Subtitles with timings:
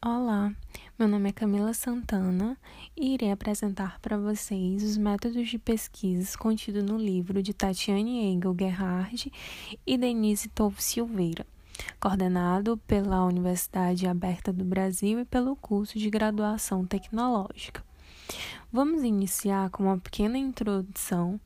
[0.00, 0.54] Olá,
[0.96, 2.56] meu nome é Camila Santana
[2.96, 8.54] e irei apresentar para vocês os métodos de pesquisa contidos no livro de Tatiane Engel
[8.56, 9.32] Gerhard
[9.84, 11.44] e Denise Tolfo Silveira,
[11.98, 17.84] coordenado pela Universidade Aberta do Brasil e pelo curso de graduação tecnológica.
[18.72, 21.40] Vamos iniciar com uma pequena introdução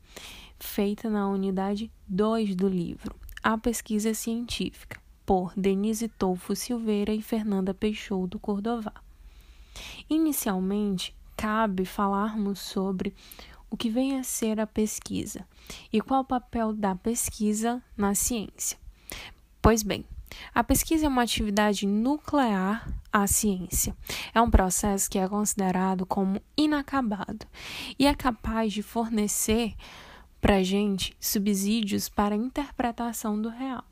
[0.59, 7.73] feita na unidade 2 do livro, A Pesquisa Científica por Denise Tolfo Silveira e Fernanda
[7.73, 8.93] Peixoto Cordová.
[10.09, 13.15] Inicialmente, cabe falarmos sobre
[13.71, 15.47] o que vem a ser a pesquisa
[15.93, 18.79] e qual o papel da pesquisa na ciência.
[19.63, 20.05] Pois bem,
[20.55, 23.97] a pesquisa é uma atividade nuclear à ciência.
[24.35, 27.47] É um processo que é considerado como inacabado
[27.99, 29.75] e é capaz de fornecer
[30.41, 33.85] para a gente subsídios para a interpretação do real.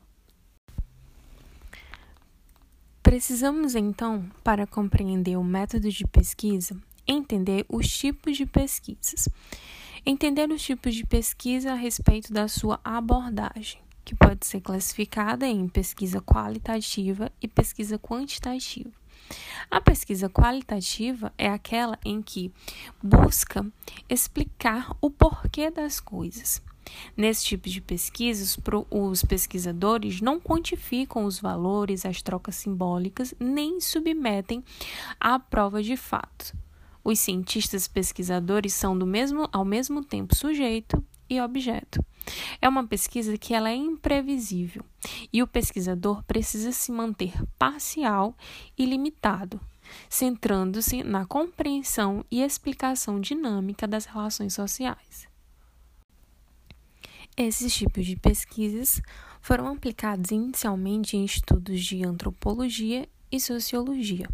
[3.03, 9.27] Precisamos então, para compreender o método de pesquisa, entender os tipos de pesquisas.
[10.05, 15.67] Entender os tipos de pesquisa a respeito da sua abordagem, que pode ser classificada em
[15.67, 18.91] pesquisa qualitativa e pesquisa quantitativa.
[19.69, 22.51] A pesquisa qualitativa é aquela em que
[23.01, 23.65] busca
[24.09, 26.61] explicar o porquê das coisas
[27.15, 28.57] Nesse tipo de pesquisas,
[28.89, 34.63] os pesquisadores não quantificam os valores, as trocas simbólicas, nem submetem
[35.19, 36.55] à prova de fato.
[37.03, 42.03] Os cientistas pesquisadores são do mesmo, ao mesmo tempo sujeito e objeto.
[42.61, 44.83] É uma pesquisa que ela é imprevisível
[45.33, 48.35] e o pesquisador precisa se manter parcial
[48.77, 49.59] e limitado,
[50.07, 55.30] centrando-se na compreensão e explicação dinâmica das relações sociais.
[57.37, 59.01] Esses tipos de pesquisas
[59.41, 64.29] foram aplicados inicialmente em estudos de antropologia e sociologia,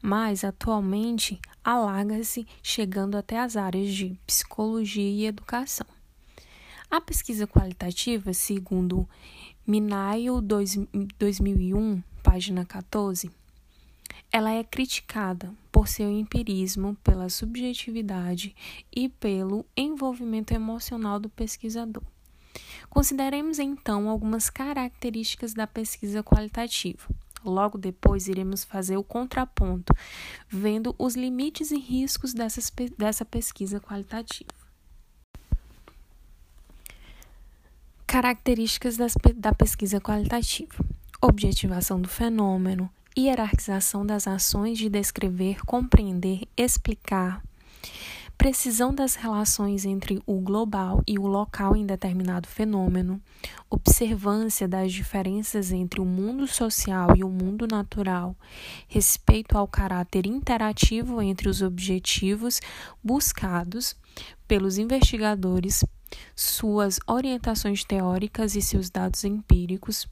[0.00, 5.86] mas atualmente alarga-se chegando até as áreas de psicologia e educação.
[6.88, 9.08] A pesquisa qualitativa, segundo
[9.66, 13.30] Minayo 2001, página 14,
[14.32, 18.56] ela é criticada por seu empirismo, pela subjetividade
[18.90, 22.02] e pelo envolvimento emocional do pesquisador.
[22.88, 27.08] Consideremos então algumas características da pesquisa qualitativa.
[27.44, 29.92] Logo depois, iremos fazer o contraponto,
[30.48, 34.50] vendo os limites e riscos dessas, dessa pesquisa qualitativa.
[38.06, 40.84] Características das, da pesquisa qualitativa:
[41.20, 47.42] objetivação do fenômeno, hierarquização das ações de descrever, compreender, explicar,
[48.36, 53.20] precisão das relações entre o global e o local em determinado fenômeno,
[53.70, 58.34] observância das diferenças entre o mundo social e o mundo natural,
[58.88, 62.60] respeito ao caráter interativo entre os objetivos
[63.02, 63.94] buscados
[64.48, 65.84] pelos investigadores,
[66.34, 70.08] suas orientações teóricas e seus dados empíricos,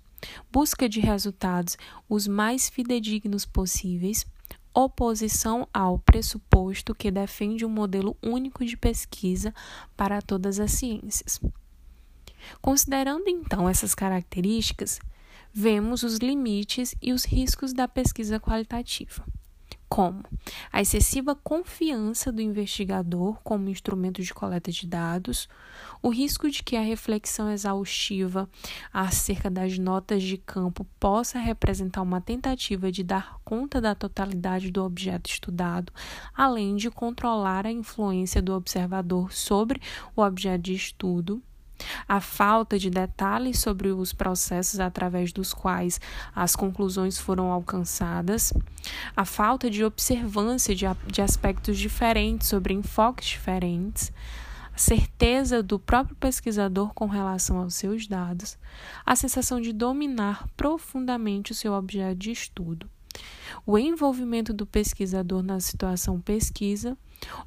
[0.51, 1.77] busca de resultados
[2.09, 4.27] os mais fidedignos possíveis
[4.73, 9.53] oposição ao pressuposto que defende um modelo único de pesquisa
[9.97, 11.41] para todas as ciências.
[12.63, 15.01] Considerando então essas características,
[15.53, 19.25] vemos os limites e os riscos da pesquisa qualitativa
[19.91, 20.23] como?
[20.73, 25.49] A excessiva confiança do investigador como instrumento de coleta de dados,
[26.01, 28.49] o risco de que a reflexão exaustiva
[28.93, 34.85] acerca das notas de campo possa representar uma tentativa de dar conta da totalidade do
[34.85, 35.93] objeto estudado,
[36.33, 39.83] além de controlar a influência do observador sobre
[40.15, 41.43] o objeto de estudo
[42.09, 46.01] a falta de detalhes sobre os processos através dos quais
[46.35, 48.53] as conclusões foram alcançadas,
[49.17, 54.13] a falta de observância de, de aspectos diferentes sobre enfoques diferentes,
[54.75, 58.57] a certeza do próprio pesquisador com relação aos seus dados,
[59.05, 62.89] a sensação de dominar profundamente o seu objeto de estudo,
[63.67, 66.97] o envolvimento do pesquisador na situação pesquisa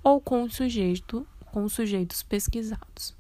[0.04, 3.16] ou com o sujeito com os sujeitos pesquisados.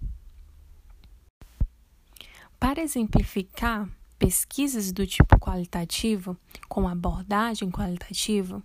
[2.63, 6.38] Para exemplificar pesquisas do tipo qualitativo,
[6.69, 8.63] com abordagem qualitativa,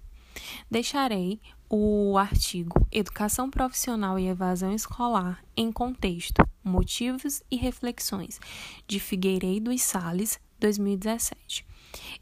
[0.70, 8.38] deixarei o artigo Educação Profissional e Evasão Escolar em Contexto, Motivos e Reflexões,
[8.86, 11.66] de Figueiredo e Sales, 2017.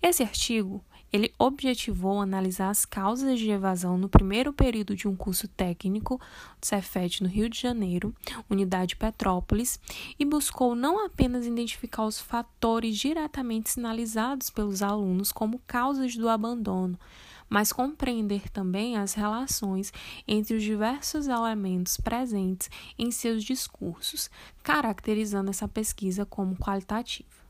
[0.00, 0.82] Esse artigo
[1.12, 6.20] ele objetivou analisar as causas de evasão no primeiro período de um curso técnico
[6.61, 8.14] do Cefet no Rio de Janeiro,
[8.50, 9.79] Unidade Petrópolis,
[10.19, 16.99] e buscou não apenas identificar os fatores diretamente sinalizados pelos alunos como causas do abandono,
[17.49, 19.93] mas compreender também as relações
[20.26, 22.69] entre os diversos elementos presentes
[22.99, 24.29] em seus discursos,
[24.62, 27.45] caracterizando essa pesquisa como qualitativa.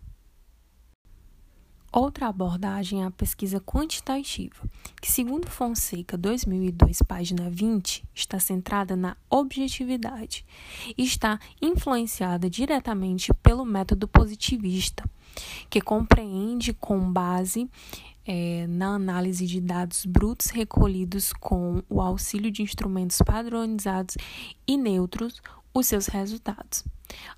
[1.96, 4.68] Outra abordagem é a pesquisa quantitativa,
[5.00, 10.44] que, segundo Fonseca 2002, página 20, está centrada na objetividade
[10.94, 15.08] e está influenciada diretamente pelo método positivista,
[15.70, 17.66] que compreende com base
[18.26, 24.18] é, na análise de dados brutos recolhidos com o auxílio de instrumentos padronizados
[24.68, 25.40] e neutros
[25.78, 26.82] os seus resultados.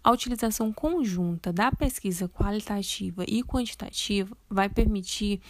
[0.03, 5.41] A utilização conjunta da pesquisa qualitativa e quantitativa vai permitir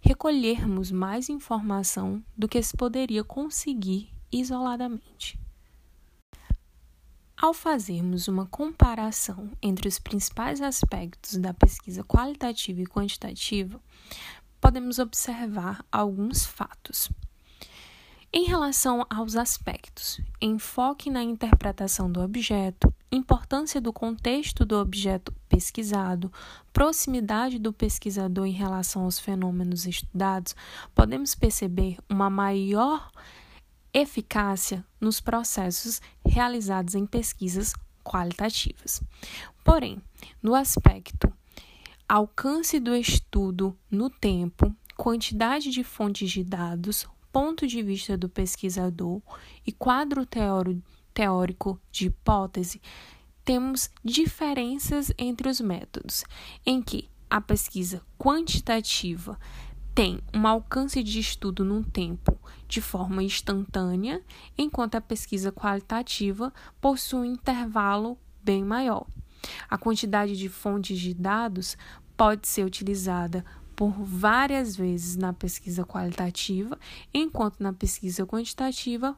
[0.00, 5.38] recolhermos mais informação do que se poderia conseguir isoladamente.
[7.36, 13.78] Ao fazermos uma comparação entre os principais aspectos da pesquisa qualitativa e quantitativa,
[14.58, 17.10] podemos observar alguns fatos.
[18.34, 26.32] Em relação aos aspectos, enfoque na interpretação do objeto, importância do contexto do objeto pesquisado,
[26.72, 30.56] proximidade do pesquisador em relação aos fenômenos estudados,
[30.94, 33.10] podemos perceber uma maior
[33.92, 39.02] eficácia nos processos realizados em pesquisas qualitativas.
[39.62, 40.00] Porém,
[40.42, 41.30] no aspecto
[42.08, 49.22] alcance do estudo no tempo, quantidade de fontes de dados, ponto de vista do pesquisador
[49.66, 50.26] e quadro
[51.14, 52.80] teórico de hipótese,
[53.44, 56.24] temos diferenças entre os métodos,
[56.64, 59.38] em que a pesquisa quantitativa
[59.94, 62.38] tem um alcance de estudo num tempo
[62.68, 64.22] de forma instantânea,
[64.56, 69.06] enquanto a pesquisa qualitativa possui um intervalo bem maior.
[69.68, 71.76] A quantidade de fontes de dados
[72.16, 76.78] pode ser utilizada por várias vezes na pesquisa qualitativa,
[77.12, 79.16] enquanto na pesquisa quantitativa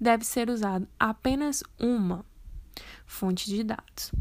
[0.00, 2.24] deve ser usado apenas uma
[3.06, 4.12] fonte de dados.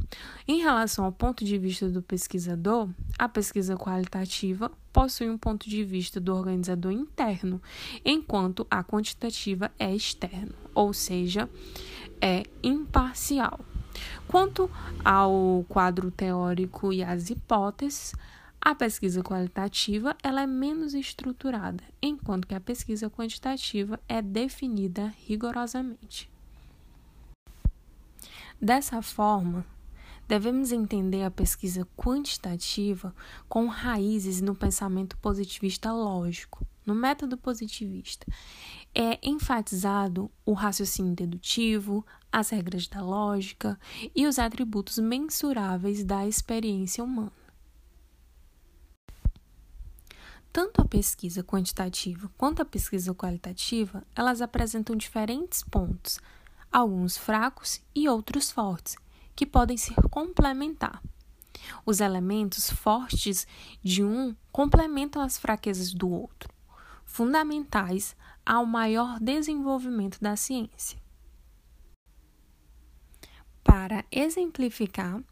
[0.47, 5.83] Em relação ao ponto de vista do pesquisador, a pesquisa qualitativa possui um ponto de
[5.83, 7.61] vista do organizador interno,
[8.03, 11.49] enquanto a quantitativa é externo, ou seja,
[12.21, 13.59] é imparcial.
[14.27, 14.69] Quanto
[15.03, 18.13] ao quadro teórico e às hipóteses,
[18.59, 26.29] a pesquisa qualitativa ela é menos estruturada, enquanto que a pesquisa quantitativa é definida rigorosamente.
[28.59, 29.65] Dessa forma,
[30.27, 33.15] devemos entender a pesquisa quantitativa
[33.47, 36.65] com raízes no pensamento positivista lógico.
[36.85, 38.25] No método positivista,
[38.95, 43.77] é enfatizado o raciocínio dedutivo, as regras da lógica
[44.15, 47.46] e os atributos mensuráveis da experiência humana.
[50.57, 56.19] Tanto a pesquisa quantitativa quanto a pesquisa qualitativa, elas apresentam diferentes pontos,
[56.71, 58.95] alguns fracos e outros fortes,
[59.35, 60.99] que podem se complementar.
[61.85, 63.45] Os elementos fortes
[63.83, 66.51] de um complementam as fraquezas do outro,
[67.05, 70.99] fundamentais ao maior desenvolvimento da ciência.
[73.63, 75.23] Para exemplificar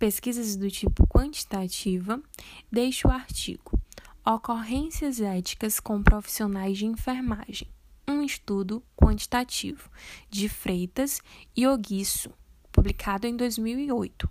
[0.00, 2.20] pesquisas do tipo quantitativa,
[2.72, 3.78] deixo o artigo
[4.30, 7.66] Ocorrências éticas com profissionais de enfermagem.
[8.06, 9.88] Um estudo quantitativo
[10.28, 11.22] de Freitas
[11.56, 12.28] e Oguiço,
[12.70, 14.28] publicado em 2008.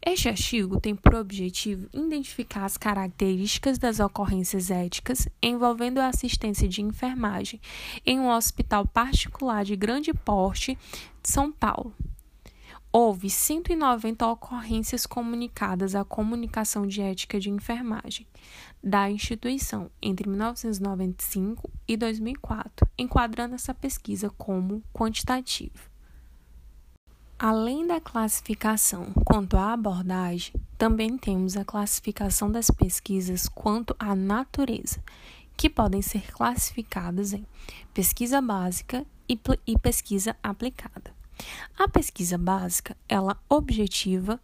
[0.00, 6.80] Este artigo tem por objetivo identificar as características das ocorrências éticas envolvendo a assistência de
[6.80, 7.60] enfermagem
[8.06, 10.74] em um hospital particular de grande porte
[11.22, 11.94] de São Paulo
[12.92, 18.26] houve 190 ocorrências comunicadas à Comunicação de Ética de Enfermagem
[18.82, 25.92] da instituição entre 1995 e 2004, enquadrando essa pesquisa como quantitativa.
[27.38, 35.02] Além da classificação quanto à abordagem, também temos a classificação das pesquisas quanto à natureza,
[35.56, 37.46] que podem ser classificadas em
[37.92, 41.14] pesquisa básica e pesquisa aplicada.
[41.78, 44.40] A pesquisa básica, ela objetiva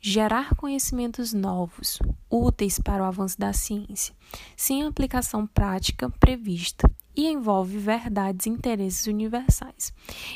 [0.00, 1.98] gerar conhecimentos novos,
[2.30, 4.14] úteis para o avanço da ciência,
[4.56, 9.92] sem aplicação prática prevista e envolve verdades e interesses universais,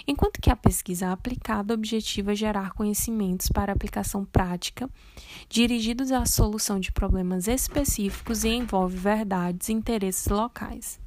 [0.06, 4.90] enquanto que a pesquisa aplicada objetiva gerar conhecimentos para aplicação prática,
[5.48, 11.00] dirigidos à solução de problemas específicos e envolve verdades e interesses locais.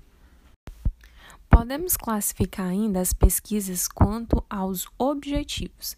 [1.47, 5.95] Podemos classificar ainda as pesquisas quanto aos objetivos.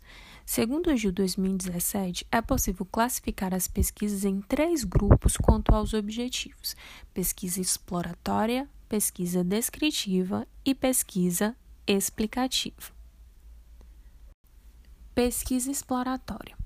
[0.51, 6.75] Segundo o GIL 2017, é possível classificar as pesquisas em três grupos quanto aos objetivos:
[7.13, 12.91] pesquisa exploratória, pesquisa descritiva e pesquisa explicativa.
[15.13, 16.57] Pesquisa exploratória.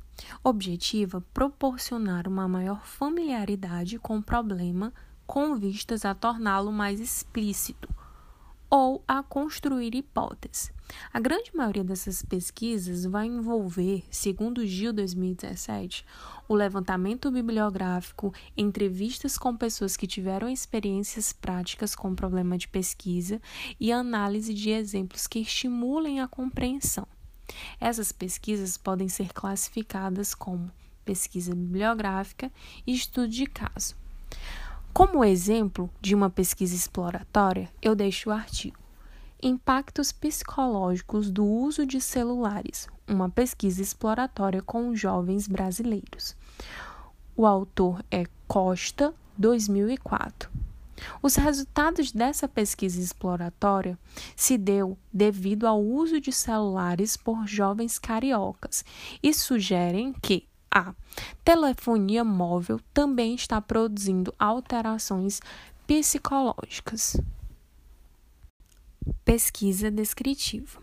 [0.42, 4.94] Objetiva proporcionar uma maior familiaridade com o problema
[5.28, 7.90] com vistas a torná-lo mais explícito
[8.70, 10.72] ou a construir hipóteses.
[11.14, 16.06] A grande maioria dessas pesquisas vai envolver, segundo o GIL 2017,
[16.48, 23.42] o levantamento bibliográfico, entrevistas com pessoas que tiveram experiências práticas com o problema de pesquisa
[23.80, 27.08] e análise de exemplos que estimulem a compreensão.
[27.80, 30.72] Essas pesquisas podem ser classificadas como
[31.06, 32.52] pesquisa bibliográfica
[32.88, 33.96] e estudo de caso.
[34.94, 38.83] Como exemplo de uma pesquisa exploratória, eu deixo o artigo
[39.46, 46.34] Impactos psicológicos do uso de celulares, uma pesquisa exploratória com jovens brasileiros.
[47.36, 50.50] O autor é Costa, 2004.
[51.22, 54.00] Os resultados dessa pesquisa exploratória
[54.34, 58.86] se deu devido ao uso de celulares por jovens cariocas
[59.22, 60.96] e sugerem que a
[61.44, 65.42] telefonia móvel também está produzindo alterações
[65.86, 67.18] psicológicas.
[69.26, 70.80] Pesquisa descritiva.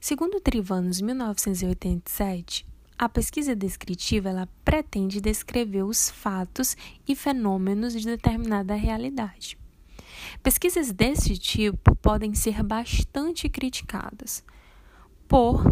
[0.00, 2.66] Segundo Trivanos 1987,
[2.98, 9.58] a pesquisa descritiva ela pretende descrever os fatos e fenômenos de determinada realidade.
[10.42, 14.44] Pesquisas desse tipo podem ser bastante criticadas
[15.28, 15.64] por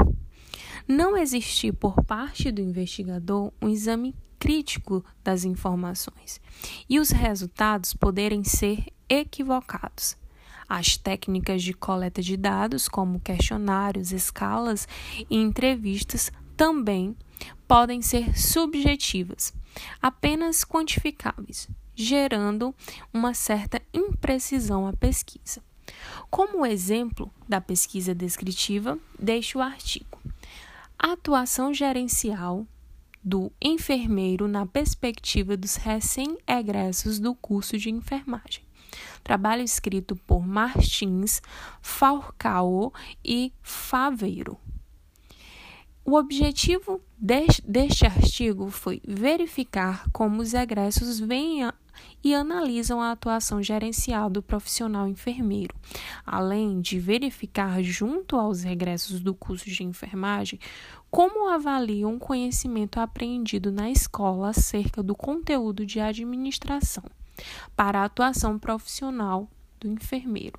[0.87, 6.41] não existir por parte do investigador um exame crítico das informações
[6.89, 10.17] e os resultados poderem ser equivocados.
[10.69, 14.87] As técnicas de coleta de dados, como questionários, escalas
[15.31, 17.17] e entrevistas, também
[17.67, 19.55] podem ser subjetivas,
[20.03, 22.75] apenas quantificáveis, gerando
[23.13, 25.63] uma certa imprecisão à pesquisa.
[26.29, 30.19] Como exemplo da pesquisa descritiva, deixo o artigo
[30.99, 32.67] atuação gerencial
[33.23, 38.68] do enfermeiro na perspectiva dos recém-egressos do curso de enfermagem.
[39.23, 41.43] Trabalho escrito por Martins,
[41.81, 42.93] Falcao
[43.25, 44.59] e Faveiro.
[46.11, 51.71] O objetivo deste artigo foi verificar como os egressos veem
[52.25, 55.75] e analisam a atuação gerencial do profissional enfermeiro,
[56.25, 60.59] além de verificar, junto aos regressos do curso de enfermagem,
[61.11, 67.05] como avaliam o conhecimento aprendido na escola acerca do conteúdo de administração
[67.77, 69.49] para a atuação profissional
[69.81, 70.59] do enfermeiro,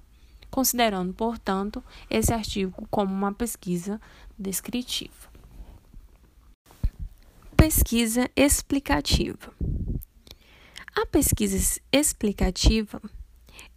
[0.50, 4.00] considerando, portanto, esse artigo como uma pesquisa
[4.38, 5.30] descritiva.
[7.56, 9.54] Pesquisa explicativa.
[10.96, 13.02] A pesquisa explicativa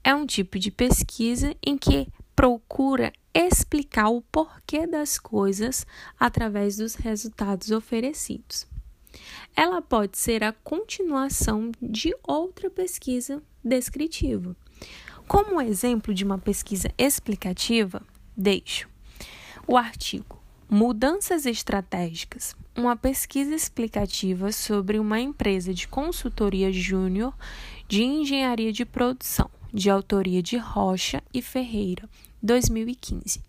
[0.02, 5.86] é um tipo de pesquisa em que procura explicar o porquê das coisas
[6.18, 8.66] através dos resultados oferecidos.
[9.56, 14.56] Ela pode ser a continuação de outra pesquisa descritiva.
[15.28, 18.02] Como exemplo de uma pesquisa explicativa,
[18.36, 18.88] deixo
[19.66, 27.34] o artigo Mudanças Estratégicas uma pesquisa explicativa sobre uma empresa de consultoria júnior
[27.86, 32.08] de engenharia de produção, de autoria de Rocha e Ferreira,
[32.42, 33.42] 2015,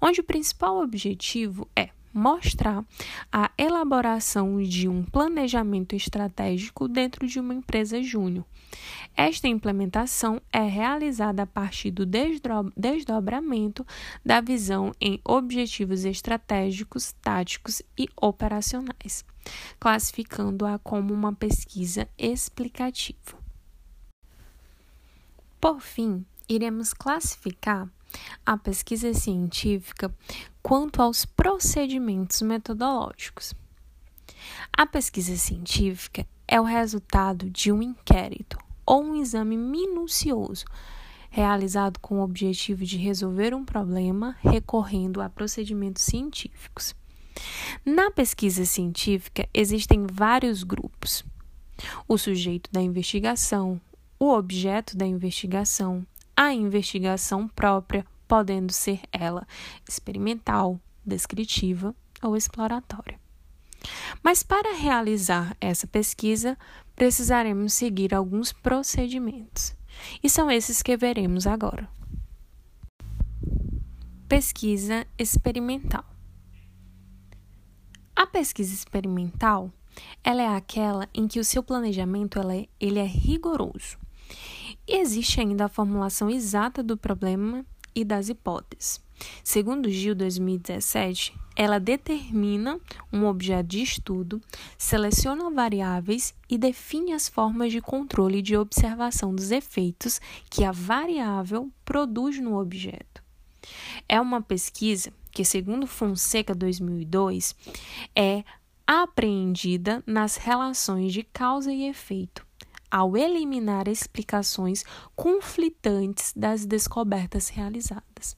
[0.00, 2.84] onde o principal objetivo é mostrar
[3.32, 8.44] a elaboração de um planejamento estratégico dentro de uma empresa júnior.
[9.16, 12.06] Esta implementação é realizada a partir do
[12.76, 13.86] desdobramento
[14.24, 19.24] da visão em objetivos estratégicos, táticos e operacionais,
[19.78, 23.38] classificando-a como uma pesquisa explicativa.
[25.60, 27.88] Por fim, iremos classificar
[28.44, 30.14] a pesquisa científica
[30.62, 33.54] quanto aos procedimentos metodológicos.
[34.72, 40.64] A pesquisa científica é o resultado de um inquérito ou um exame minucioso
[41.30, 46.94] realizado com o objetivo de resolver um problema recorrendo a procedimentos científicos.
[47.84, 51.24] Na pesquisa científica existem vários grupos:
[52.08, 53.80] o sujeito da investigação,
[54.18, 56.04] o objeto da investigação,
[56.40, 59.46] a investigação própria, podendo ser ela
[59.86, 63.20] experimental, descritiva ou exploratória.
[64.22, 66.56] Mas para realizar essa pesquisa,
[66.96, 69.76] precisaremos seguir alguns procedimentos,
[70.22, 71.86] e são esses que veremos agora.
[74.26, 76.06] Pesquisa experimental.
[78.16, 79.70] A pesquisa experimental,
[80.24, 83.98] ela é aquela em que o seu planejamento ela é, ele é rigoroso
[84.96, 89.00] existe ainda a formulação exata do problema e das hipóteses.
[89.44, 92.80] Segundo Gil 2017, ela determina
[93.12, 94.40] um objeto de estudo,
[94.78, 100.72] seleciona variáveis e define as formas de controle e de observação dos efeitos que a
[100.72, 103.22] variável produz no objeto.
[104.08, 107.54] É uma pesquisa que, segundo Fonseca 2002,
[108.16, 108.42] é
[108.86, 112.44] apreendida nas relações de causa e efeito,
[112.90, 118.36] ao eliminar explicações conflitantes das descobertas realizadas.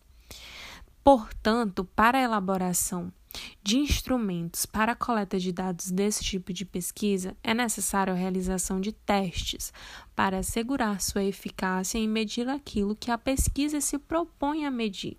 [1.03, 3.13] Portanto, para a elaboração
[3.63, 8.81] de instrumentos para a coleta de dados desse tipo de pesquisa, é necessário a realização
[8.81, 9.73] de testes
[10.15, 15.17] para assegurar sua eficácia em medir aquilo que a pesquisa se propõe a medir.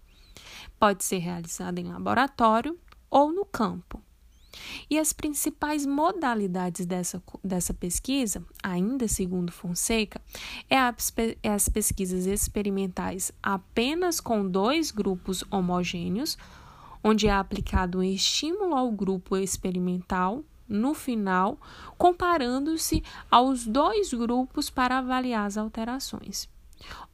[0.79, 2.77] Pode ser realizada em laboratório
[3.09, 4.01] ou no campo.
[4.89, 10.22] E as principais modalidades dessa, dessa pesquisa, ainda segundo Fonseca,
[10.69, 10.93] é, a,
[11.41, 16.38] é as pesquisas experimentais apenas com dois grupos homogêneos,
[17.03, 21.60] onde é aplicado um estímulo ao grupo experimental no final,
[21.98, 26.50] comparando-se aos dois grupos para avaliar as alterações.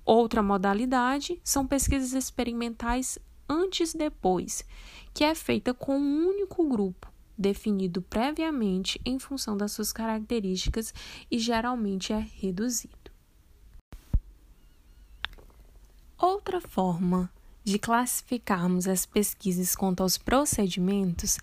[0.06, 4.64] Outra modalidade são pesquisas experimentais antes depois,
[5.14, 7.09] que é feita com um único grupo,
[7.40, 10.94] definido previamente em função das suas características
[11.32, 12.94] e geralmente é reduzido.
[16.18, 17.32] Outra forma
[17.64, 21.38] de classificarmos as pesquisas quanto aos procedimentos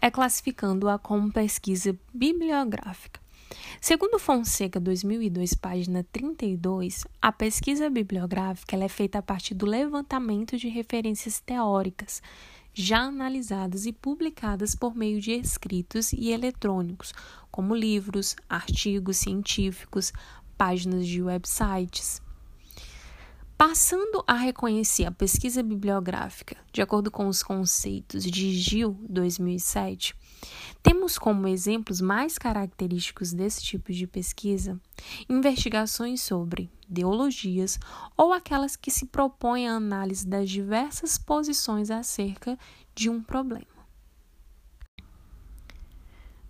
[0.00, 3.20] é classificando-a como pesquisa bibliográfica.
[3.80, 10.68] Segundo Fonseca 2002, página 32, a pesquisa bibliográfica é feita a partir do levantamento de
[10.68, 12.22] referências teóricas
[12.72, 17.12] já analisadas e publicadas por meio de escritos e eletrônicos,
[17.50, 20.12] como livros, artigos científicos,
[20.56, 22.22] páginas de websites.
[23.56, 30.14] Passando a reconhecer a pesquisa bibliográfica de acordo com os conceitos de Gil 2007,
[30.82, 34.80] temos como exemplos mais característicos desse tipo de pesquisa
[35.28, 37.78] investigações sobre ideologias
[38.16, 42.58] ou aquelas que se propõem a análise das diversas posições acerca
[42.94, 43.66] de um problema.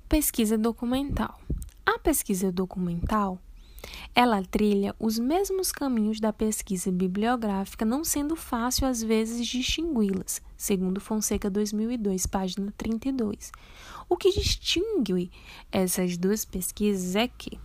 [0.08, 1.38] Pesquisa documental.
[1.86, 3.38] A pesquisa documental
[4.14, 11.00] ela trilha os mesmos caminhos da pesquisa bibliográfica, não sendo fácil às vezes distingui-las, segundo
[11.00, 13.52] Fonseca 2002, página 32.
[14.08, 15.30] O que distingue
[15.70, 17.58] essas duas pesquisas é que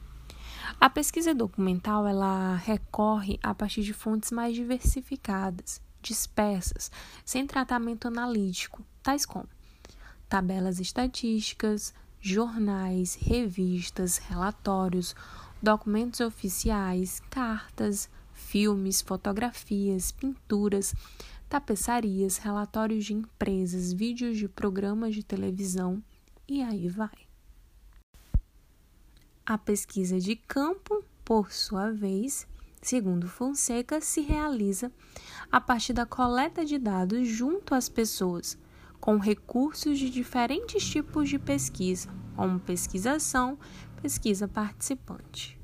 [0.80, 6.92] a pesquisa documental ela recorre a partir de fontes mais diversificadas, dispersas,
[7.24, 9.48] sem tratamento analítico, tais como
[10.28, 15.16] tabelas estatísticas, jornais, revistas, relatórios,
[15.62, 20.94] documentos oficiais, cartas, filmes, fotografias, pinturas,
[21.48, 26.04] tapeçarias, relatórios de empresas, vídeos de programas de televisão
[26.48, 27.25] e aí vai.
[29.48, 32.48] A pesquisa de campo, por sua vez,
[32.82, 34.92] segundo Fonseca, se realiza
[35.52, 38.58] a partir da coleta de dados junto às pessoas,
[39.00, 43.60] com recursos de diferentes tipos de pesquisa, como pesquisação,
[44.02, 45.62] pesquisa participante.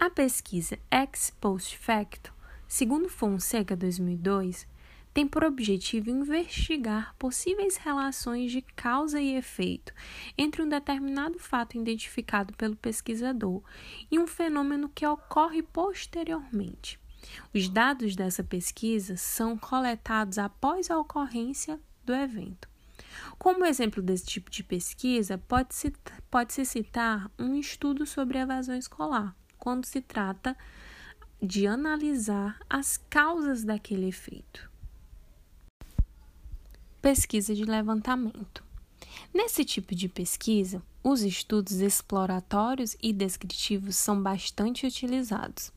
[0.00, 2.34] A pesquisa Ex Post Facto,
[2.66, 4.66] segundo Fonseca 2002,
[5.12, 9.92] tem por objetivo investigar possíveis relações de causa e efeito
[10.38, 13.62] entre um determinado fato identificado pelo pesquisador
[14.10, 16.98] e um fenômeno que ocorre posteriormente.
[17.54, 22.68] Os dados dessa pesquisa são coletados após a ocorrência do evento.
[23.38, 25.92] Como exemplo desse tipo de pesquisa, pode-se
[26.30, 30.56] pode -se citar um estudo sobre evasão escolar, quando se trata
[31.42, 34.69] de analisar as causas daquele efeito.
[37.00, 38.62] Pesquisa de levantamento.
[39.32, 45.72] Nesse tipo de pesquisa, os estudos exploratórios e descritivos são bastante utilizados.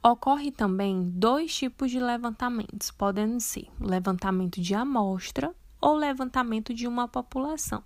[0.00, 7.08] Ocorre também dois tipos de levantamentos, podendo ser levantamento de amostra ou levantamento de uma
[7.08, 7.82] população.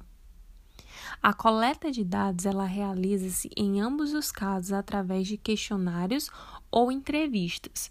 [1.23, 6.29] A coleta de dados ela realiza-se em ambos os casos através de questionários
[6.71, 7.91] ou entrevistas.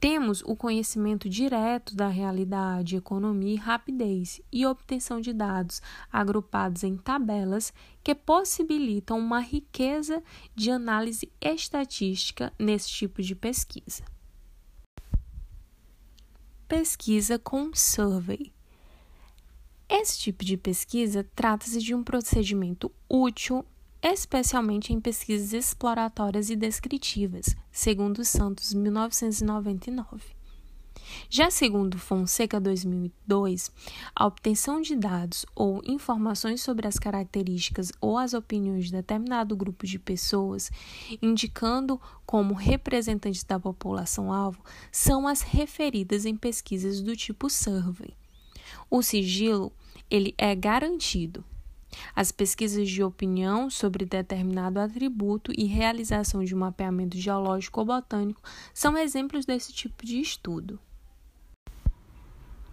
[0.00, 5.80] Temos o conhecimento direto da realidade, economia e rapidez e obtenção de dados
[6.12, 10.22] agrupados em tabelas que possibilitam uma riqueza
[10.54, 14.04] de análise estatística nesse tipo de pesquisa.
[16.68, 18.52] Pesquisa com survey.
[19.88, 23.64] Esse tipo de pesquisa trata-se de um procedimento útil,
[24.04, 30.22] especialmente em pesquisas exploratórias e descritivas, segundo Santos, 1999.
[31.30, 33.70] Já segundo Fonseca 2002,
[34.14, 39.86] a obtenção de dados ou informações sobre as características ou as opiniões de determinado grupo
[39.86, 40.70] de pessoas,
[41.22, 44.62] indicando como representantes da população-alvo,
[44.92, 48.14] são as referidas em pesquisas do tipo survey.
[48.90, 49.72] O sigilo
[50.10, 51.42] ele é garantido.
[52.14, 58.42] As pesquisas de opinião sobre determinado atributo e realização de um mapeamento geológico ou botânico
[58.72, 60.78] são exemplos desse tipo de estudo.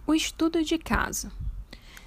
[0.06, 1.30] O estudo de caso.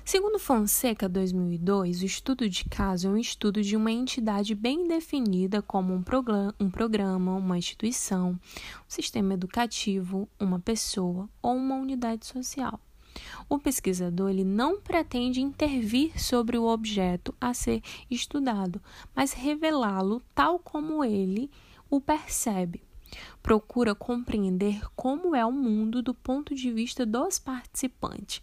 [0.07, 5.63] Segundo Fonseca 2002, o estudo de caso é um estudo de uma entidade bem definida
[5.63, 6.03] como um,
[6.59, 8.39] um programa, uma instituição, um
[8.87, 12.79] sistema educativo, uma pessoa ou uma unidade social.
[13.49, 18.81] O pesquisador ele não pretende intervir sobre o objeto a ser estudado,
[19.15, 21.49] mas revelá-lo tal como ele
[21.89, 22.81] o percebe
[23.41, 28.41] procura compreender como é o mundo do ponto de vista dos participantes.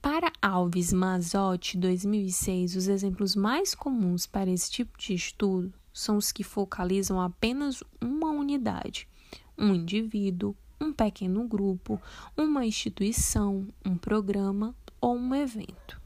[0.00, 6.30] Para Alves Mazotti, 2006, os exemplos mais comuns para esse tipo de estudo são os
[6.30, 9.08] que focalizam apenas uma unidade,
[9.58, 12.00] um indivíduo, um pequeno grupo,
[12.36, 16.00] uma instituição, um programa ou um evento.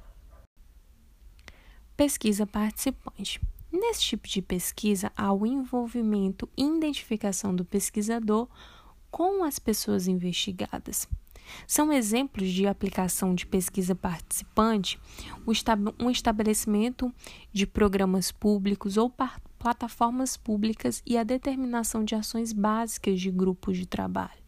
[1.97, 3.41] Pesquisa participante.
[3.73, 8.49] Nesse tipo de pesquisa, há o envolvimento e identificação do pesquisador
[9.11, 11.07] com as pessoas investigadas.
[11.67, 15.01] São exemplos de aplicação de pesquisa participante
[15.99, 17.13] um estabelecimento
[17.53, 19.13] de programas públicos ou
[19.59, 24.40] plataformas públicas e a determinação de ações básicas de grupos de trabalho.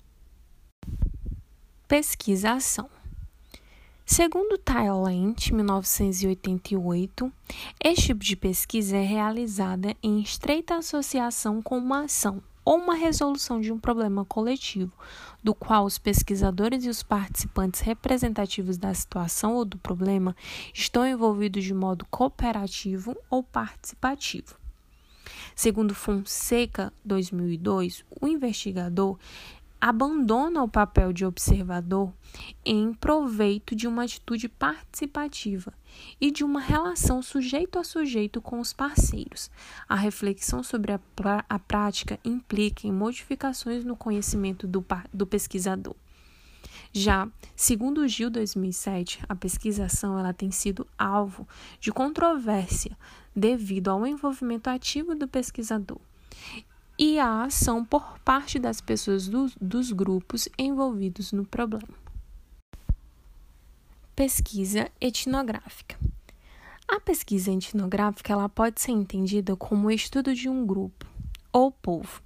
[1.93, 2.89] Pesquisa-ação.
[4.07, 7.31] Segundo Thailand, 1988,
[7.85, 13.61] este tipo de pesquisa é realizada em estreita associação com uma ação ou uma resolução
[13.61, 14.91] de um problema coletivo,
[15.45, 20.35] do qual os pesquisadores e os participantes representativos da situação ou do problema
[20.73, 24.57] estão envolvidos de modo cooperativo ou participativo.
[25.55, 29.19] Segundo Fonseca, 2002, o investigador
[29.83, 32.13] abandona o papel de observador
[32.65, 35.75] em proveito de uma atitude participativa
[36.21, 39.51] e de uma relação sujeito a sujeito com os parceiros.
[39.89, 41.01] A reflexão sobre a,
[41.49, 45.97] a prática implica em modificações no conhecimento do, do pesquisador.
[46.93, 51.49] Já, segundo o Gil 2007, a pesquisação ela tem sido alvo
[51.81, 52.97] de controvérsia
[53.35, 55.99] devido ao envolvimento ativo do pesquisador
[57.05, 61.99] e a ação por parte das pessoas do, dos grupos envolvidos no problema.
[64.15, 65.99] Pesquisa etnográfica.
[66.87, 71.05] A pesquisa etnográfica ela pode ser entendida como o estudo de um grupo
[71.53, 72.23] ou povo,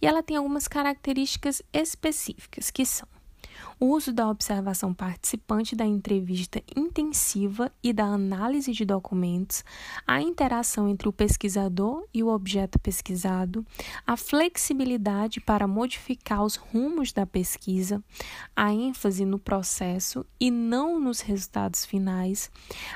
[0.00, 3.08] e ela tem algumas características específicas que são
[3.78, 9.64] o uso da observação participante da entrevista intensiva e da análise de documentos,
[10.06, 13.64] a interação entre o pesquisador e o objeto pesquisado,
[14.06, 18.02] a flexibilidade para modificar os rumos da pesquisa,
[18.54, 22.50] a ênfase no processo e não nos resultados finais,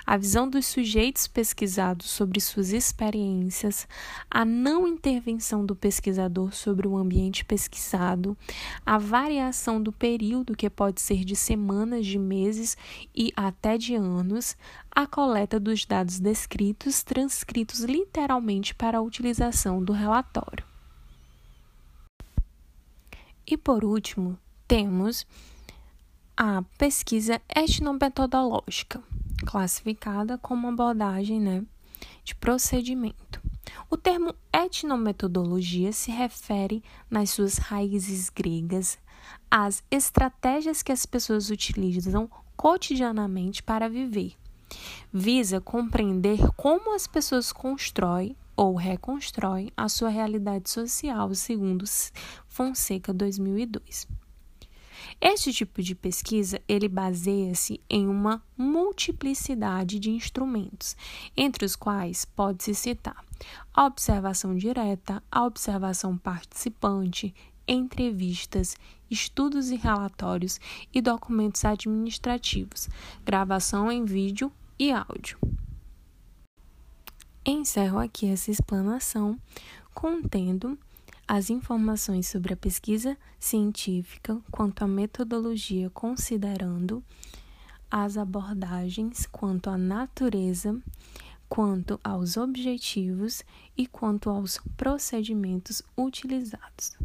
[0.04, 3.88] a visão dos sujeitos pesquisados sobre suas experiências,
[4.30, 8.36] a não intervenção do pesquisador sobre o ambiente pesquisado,
[8.84, 12.76] a variação do período que pode ser de semanas, de meses
[13.14, 14.56] e até de anos,
[14.90, 20.66] a coleta dos dados descritos, transcritos literalmente para a utilização do relatório.
[23.46, 25.24] E por último, temos
[26.36, 29.02] a pesquisa etnometodológica,
[29.46, 31.64] classificada como abordagem né,
[32.24, 33.40] de procedimento.
[33.90, 38.98] O termo etnometodologia se refere, nas suas raízes gregas,
[39.50, 44.34] às estratégias que as pessoas utilizam cotidianamente para viver.
[45.12, 51.84] Visa compreender como as pessoas constroem ou reconstroem a sua realidade social, segundo
[52.46, 54.06] Fonseca 2002.
[55.20, 60.96] Este tipo de pesquisa ele baseia-se em uma multiplicidade de instrumentos,
[61.36, 63.24] entre os quais pode-se citar
[63.72, 67.34] a observação direta, a observação participante,
[67.66, 68.76] entrevistas,
[69.14, 70.60] estudos e relatórios
[70.92, 72.88] e documentos administrativos,
[73.24, 75.38] gravação em vídeo e áudio.
[77.46, 79.38] Encerro aqui essa explanação
[79.94, 80.78] contendo
[81.26, 87.02] as informações sobre a pesquisa científica quanto à metodologia, considerando
[87.90, 90.78] as abordagens quanto à natureza,
[91.48, 93.42] quanto aos objetivos
[93.76, 96.96] e quanto aos procedimentos utilizados.